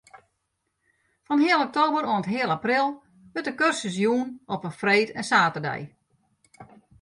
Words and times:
Fan 1.25 1.39
heal 1.45 1.61
oktober 1.67 2.03
oant 2.13 2.29
heal 2.33 2.51
april 2.57 2.87
wurdt 3.33 3.47
de 3.49 3.55
kursus 3.59 3.95
jûn 4.01 4.29
op 4.53 4.61
freed 4.79 5.09
en 5.19 5.25
saterdei. 5.31 5.81